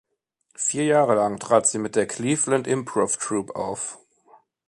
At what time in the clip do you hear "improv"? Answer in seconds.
2.65-3.17